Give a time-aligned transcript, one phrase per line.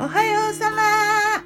[0.00, 1.44] おはようさま。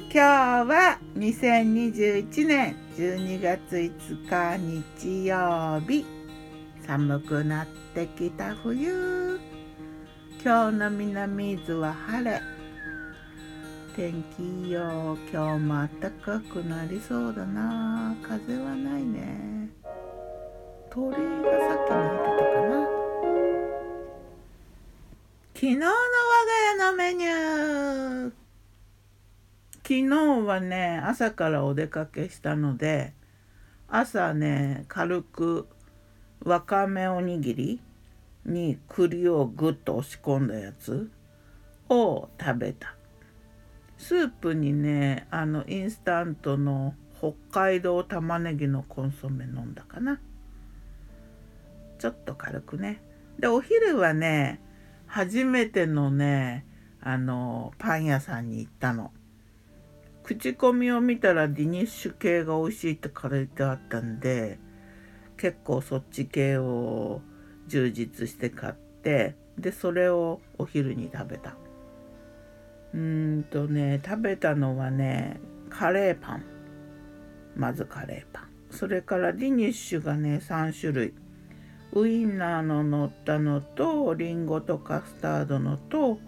[0.00, 4.56] 今日は2021年12月5日
[4.96, 6.04] 日曜日。
[6.84, 9.38] 寒くなってきた冬。
[10.42, 12.40] 今日の南伊豆は晴れ。
[13.94, 18.16] 天気いいよ今日も暖かくなりそうだな。
[18.22, 19.70] 風はないね。
[20.90, 22.79] 鳥がさっき鳴いてたかな。
[25.60, 28.32] 昨日の我が家のメニュー。
[29.82, 33.12] 昨日はね朝からお出かけしたので
[33.86, 35.68] 朝ね軽く
[36.42, 37.80] わかめおにぎり
[38.46, 41.10] に栗をぐっと押し込んだやつ
[41.90, 42.94] を食べた。
[43.98, 50.22] スープにねあのインスタントの北海道玉ねぎのコンソメ飲んだかな。
[51.98, 53.02] ちょっと軽くね。
[53.38, 54.58] でお昼はね
[55.12, 56.64] 初めてのね
[57.00, 59.10] あのパン屋さんに行ったの。
[60.22, 64.60] 口コミを見たらディニッシュ系が美味しいって書いてあったんで
[65.36, 67.22] 結構そっち系を
[67.66, 71.56] 充実して買ってでそれをお昼に食べた。
[72.94, 76.44] うーんとね食べたのはねカレーパン。
[77.56, 78.50] まずカレーパン。
[78.70, 81.14] それからディニッシュがね3種類。
[81.92, 86.18] ウインナーの乗ったのとリンゴとカスタードのと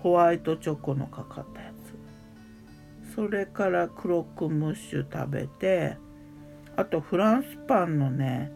[0.00, 3.14] ホワイトチョコのかかったやつ。
[3.14, 5.96] それからクロックムッシュ食べて
[6.76, 8.52] あとフランスパンのね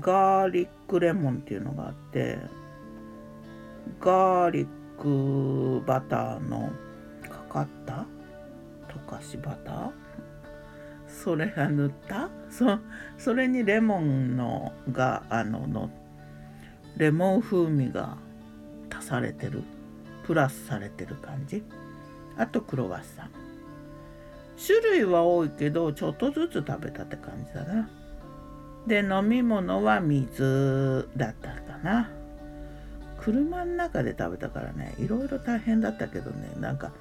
[0.00, 2.38] ガーリックレモンっていうのがあって
[4.00, 4.66] ガーリッ
[5.00, 6.70] クバターの
[7.22, 8.06] かかった？
[8.88, 10.01] 溶かしバター？
[11.22, 12.78] それが塗ったそ
[13.18, 15.90] それにレモンのがあのの
[16.96, 18.16] レモン風味が
[18.90, 19.62] 足されてる。
[20.24, 21.64] プラスされてる感じ？
[22.36, 23.30] あとクロワッサン。
[24.64, 27.90] 種類は多いけどちょっとずつ食べたって感じだな。
[28.86, 32.10] で飲み物は水だったかな。
[33.20, 36.92] 車の中で食べたからねいろいろ大変だったけどねなんか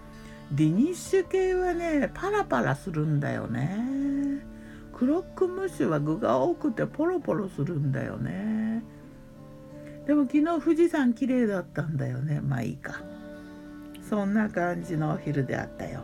[0.51, 4.00] ディニッシュ系はねパラパラするんだよね。
[5.01, 8.83] クロックムッシュは具が多くてポロポロするんだよね。
[10.05, 12.39] でも昨日富士山綺麗だったんだよね。
[12.39, 13.01] まあいいか。
[14.07, 16.01] そんな感じのお昼であったよ。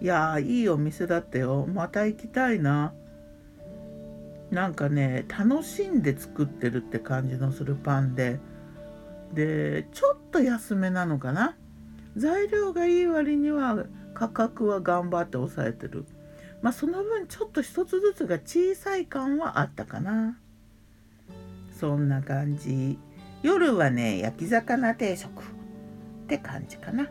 [0.00, 1.66] いやいいお店だったよ。
[1.66, 2.94] また行きたいな。
[4.50, 8.40] なんかね楽しんで作ってるって感じのするパンで。
[9.34, 11.54] でちょっと安めなのかな。
[12.16, 13.84] 材料がいい割には
[14.14, 16.06] 価格は頑張って抑えてる。
[16.62, 20.38] まあその分ちょっと一つずつが小さい感はあったかな。
[21.78, 22.98] そんな感じ。
[23.42, 25.42] 夜はね焼き魚定食。
[25.42, 27.08] って感じかな。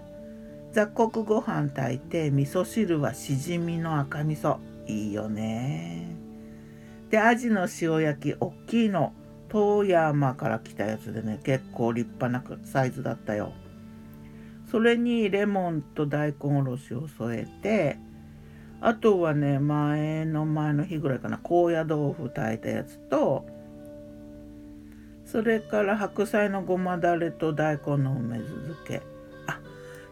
[0.73, 4.57] 雑穀ご飯炊いて味噌汁はしじみの赤味噌。
[4.87, 6.15] いいよね。
[7.09, 9.13] でアジの塩焼きおっきいの。
[9.47, 13.53] 遠山から来たやつでね結構立派なサイズだったよ。
[14.69, 17.97] それにレモンと大根おろしを添えて
[18.87, 21.39] あとはね前の前の日ぐらいかな。
[21.41, 23.43] 高野豆腐炊いたやつと
[25.25, 29.01] それから白菜のごまだれと大根の梅酢漬け。
[29.47, 29.59] あ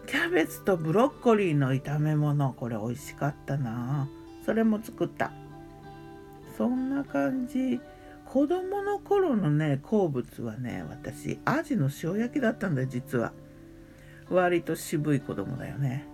[0.07, 2.51] キャベツとブロッコリーの炒め物。
[2.53, 4.09] これ美味しかったな。
[4.43, 5.31] それも作った。
[6.57, 7.79] そんな感じ。
[8.25, 13.33] 子供の頃のね好物はね私アジの塩焼きだったんだよ実は。
[14.31, 16.07] 割と渋い子供だよね。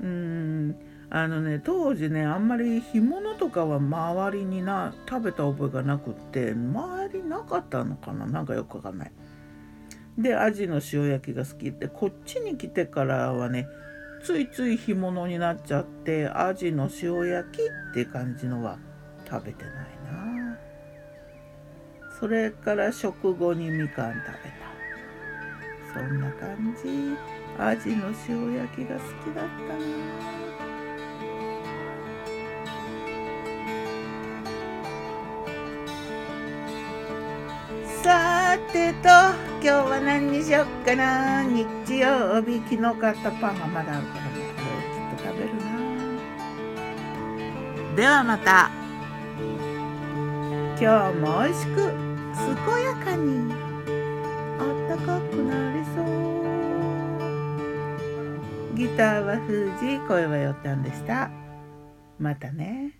[0.00, 0.76] うーん。
[1.10, 9.12] あのね当時ねあんまり干物とかは周りにな食べた覚えがなくって周りなかったのかななんかよくわかんない。
[10.18, 13.66] でアジの塩焼きが好きってこっちに来てからはね
[14.22, 18.78] ついつい干物になっちゃってアジの塩焼きって感じのは
[19.28, 19.74] 食べてない
[20.12, 20.58] な。
[22.18, 24.50] それから食後にみかん食べ
[25.94, 26.00] た。
[26.00, 27.16] そんな感じ。
[27.56, 30.77] アジの塩焼きが好きだったな。
[38.72, 41.64] てと今日は何にしよっかな日
[42.00, 45.62] 曜日昨日買ったパンがまだあるからねこれをきっと食べるな。
[47.96, 48.70] ではまた
[50.78, 52.54] 今日も美味しく健
[52.84, 53.52] やかに
[54.60, 56.06] あったかくなりそう。
[58.76, 61.30] ギターは封じ声はよったんでした。
[62.18, 62.97] またね。